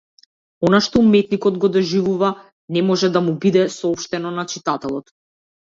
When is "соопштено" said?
3.79-4.35